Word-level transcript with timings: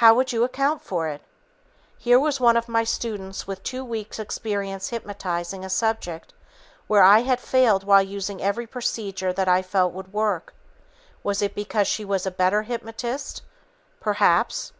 How 0.00 0.14
would 0.14 0.32
you 0.32 0.44
account 0.44 0.80
for 0.80 1.08
it? 1.08 1.20
Here 1.98 2.18
was 2.18 2.40
one 2.40 2.56
of 2.56 2.70
my 2.70 2.84
students 2.84 3.46
with 3.46 3.62
two 3.62 3.84
weeks' 3.84 4.18
experience 4.18 4.88
hypnotizing 4.88 5.62
a 5.62 5.68
subject 5.68 6.32
where 6.86 7.02
I 7.02 7.18
had 7.18 7.38
failed 7.38 7.84
while 7.84 8.00
using 8.02 8.40
every 8.40 8.66
procedure 8.66 9.30
that 9.34 9.48
I 9.48 9.60
felt 9.60 9.92
would 9.92 10.10
work. 10.10 10.54
Was 11.22 11.42
it 11.42 11.54
because 11.54 11.86
she 11.86 12.02
was 12.02 12.24
a 12.24 12.30
better 12.30 12.62
hypnotist? 12.62 13.42
Perhaps! 14.00 14.72